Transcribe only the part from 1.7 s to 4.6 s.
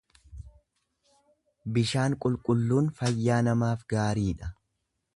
Bishaan qulqulluun fayyaa namaaf gaariidha.